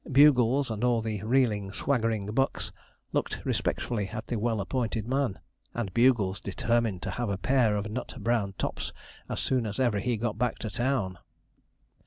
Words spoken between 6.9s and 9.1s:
to have a pair of nut brown tops